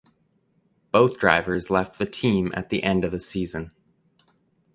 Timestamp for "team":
2.07-2.49